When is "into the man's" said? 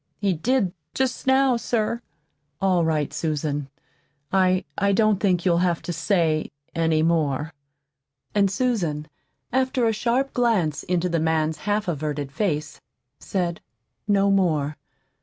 10.81-11.59